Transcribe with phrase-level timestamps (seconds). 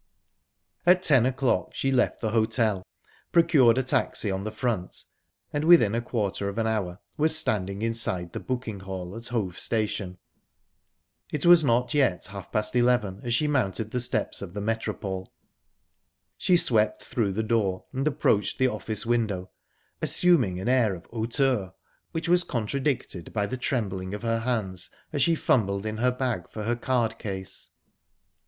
[0.83, 2.81] At ten o'clock she left the hotel,
[3.31, 5.03] procured a taxi on the front,
[5.53, 9.59] and within a quarter of an hour was standing inside the booking hall at Hove
[9.59, 10.17] Station.
[11.31, 15.31] It was not yet half past eleven as she mounted the steps of the Metropole.
[16.35, 19.51] She swept through the door, and approached the office window,
[20.01, 21.75] assuming an air of hauteur
[22.11, 26.49] which was contradicted by the trembling of her hands, as she fumbled in her bag
[26.49, 27.69] for her card case.